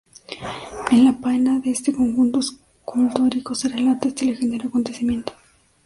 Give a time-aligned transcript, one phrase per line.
[0.89, 5.33] En la peana de este conjunto escultórico se relata este legendario acontecimiento.